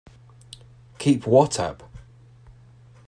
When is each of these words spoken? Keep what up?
Keep 0.97 1.27
what 1.27 1.59
up? 1.59 1.83